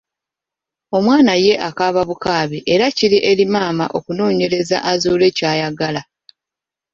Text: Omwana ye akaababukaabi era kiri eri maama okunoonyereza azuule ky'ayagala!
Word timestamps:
Omwana 0.97 1.33
ye 1.45 1.53
akaababukaabi 1.69 2.59
era 2.73 2.85
kiri 2.97 3.17
eri 3.29 3.45
maama 3.53 3.85
okunoonyereza 3.97 4.77
azuule 4.91 5.27
ky'ayagala! 5.37 6.01